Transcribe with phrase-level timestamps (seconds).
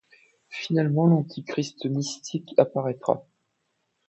[0.49, 3.23] Finalement l'Antéchrist Mystique apparaîtra.